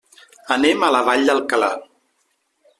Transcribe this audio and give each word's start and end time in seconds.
Anem 0.55 0.87
a 0.87 0.89
la 0.95 1.03
Vall 1.11 1.29
d'Alcalà. 1.29 1.71